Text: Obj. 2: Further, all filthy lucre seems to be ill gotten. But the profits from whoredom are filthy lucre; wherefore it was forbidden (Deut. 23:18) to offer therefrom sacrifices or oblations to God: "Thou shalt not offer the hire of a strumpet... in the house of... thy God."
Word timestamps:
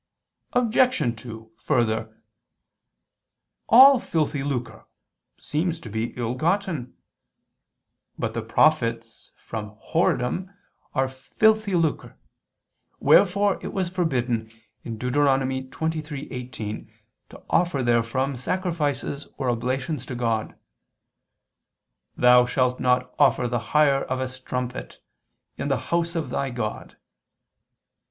Obj. 0.53 1.15
2: 1.21 1.51
Further, 1.59 2.23
all 3.69 3.99
filthy 3.99 4.43
lucre 4.43 4.87
seems 5.39 5.79
to 5.79 5.91
be 5.91 6.15
ill 6.17 6.33
gotten. 6.33 6.97
But 8.17 8.33
the 8.33 8.41
profits 8.41 9.31
from 9.37 9.75
whoredom 9.93 10.51
are 10.95 11.07
filthy 11.07 11.75
lucre; 11.75 12.17
wherefore 12.99 13.59
it 13.61 13.73
was 13.73 13.89
forbidden 13.89 14.49
(Deut. 14.83 15.13
23:18) 15.13 16.89
to 17.29 17.43
offer 17.47 17.83
therefrom 17.83 18.35
sacrifices 18.35 19.27
or 19.37 19.51
oblations 19.51 20.07
to 20.07 20.15
God: 20.15 20.55
"Thou 22.17 22.47
shalt 22.47 22.79
not 22.79 23.13
offer 23.19 23.47
the 23.47 23.59
hire 23.77 24.01
of 24.05 24.19
a 24.19 24.27
strumpet... 24.27 24.97
in 25.59 25.67
the 25.67 25.77
house 25.91 26.15
of... 26.15 26.31
thy 26.31 26.49
God." 26.49 26.97